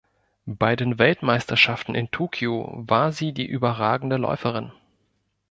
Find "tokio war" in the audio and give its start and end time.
2.09-3.11